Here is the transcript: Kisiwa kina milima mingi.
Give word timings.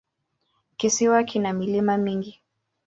Kisiwa 0.77 1.23
kina 1.23 1.53
milima 1.53 1.97
mingi. 1.97 2.41